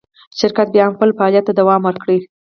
شرکت 0.39 0.67
یې 0.67 0.71
بیا 0.73 0.83
هم 0.85 0.93
خپل 0.97 1.09
فعالیت 1.17 1.43
ته 1.47 1.53
دوام 1.59 1.81
ورکړ. 1.85 2.07